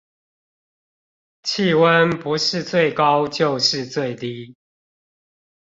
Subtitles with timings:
[1.43, 4.55] 氣溫不是最高就是最低